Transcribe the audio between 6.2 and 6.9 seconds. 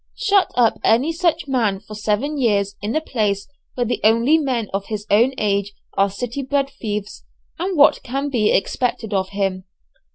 bred